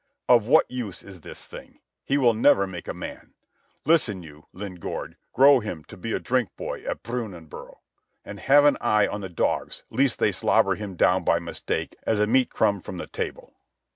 Of 0.27 0.47
what 0.47 0.71
use 0.71 1.03
is 1.03 1.21
this 1.21 1.45
thing? 1.45 1.77
He 2.03 2.17
will 2.17 2.33
never 2.33 2.65
make 2.65 2.87
a 2.87 2.91
man. 2.95 3.35
Listen 3.85 4.23
you, 4.23 4.47
Lingaard, 4.51 5.15
grow 5.31 5.59
him 5.59 5.83
to 5.83 5.95
be 5.95 6.11
a 6.11 6.19
drink 6.19 6.49
boy 6.57 6.81
at 6.85 7.03
Brunanbuhr. 7.03 7.75
And 8.25 8.39
have 8.39 8.65
an 8.65 8.77
eye 8.81 9.05
on 9.05 9.21
the 9.21 9.29
dogs 9.29 9.83
lest 9.91 10.17
they 10.17 10.31
slobber 10.31 10.73
him 10.73 10.95
down 10.95 11.23
by 11.23 11.37
mistake 11.37 11.95
as 12.01 12.19
a 12.19 12.25
meat 12.25 12.49
crumb 12.49 12.79
from 12.81 12.97
the 12.97 13.05
table." 13.05 13.53